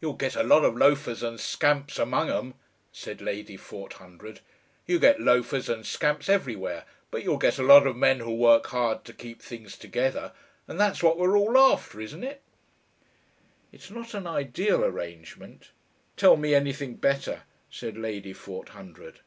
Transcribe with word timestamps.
"You'll 0.00 0.14
get 0.14 0.34
a 0.34 0.42
lot 0.42 0.64
of 0.64 0.76
loafers 0.76 1.22
and 1.22 1.38
scamps 1.38 1.96
among 1.96 2.28
'um," 2.28 2.54
said 2.90 3.20
Lady 3.20 3.56
Forthundred. 3.56 4.40
"You 4.84 4.98
get 4.98 5.20
loafers 5.20 5.68
and 5.68 5.86
scamps 5.86 6.28
everywhere, 6.28 6.84
but 7.12 7.22
you'll 7.22 7.36
get 7.36 7.56
a 7.56 7.62
lot 7.62 7.86
of 7.86 7.94
men 7.94 8.18
who'll 8.18 8.36
work 8.36 8.66
hard 8.66 9.04
to 9.04 9.12
keep 9.12 9.40
things 9.40 9.78
together, 9.78 10.32
and 10.66 10.80
that's 10.80 11.04
what 11.04 11.16
we're 11.18 11.36
all 11.36 11.56
after, 11.56 12.00
isn't 12.00 12.24
ut? 12.24 12.40
"It's 13.70 13.92
not 13.92 14.12
an 14.12 14.26
ideal 14.26 14.84
arrangement." 14.84 15.70
"Tell 16.16 16.36
me 16.36 16.52
anything 16.52 16.96
better," 16.96 17.44
said 17.70 17.96
Lady 17.96 18.32
Forthundred. 18.32 19.20